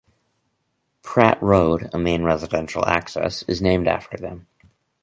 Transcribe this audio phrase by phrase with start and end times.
[1.03, 4.47] 'Pratt Road', a main residential access, is named after them.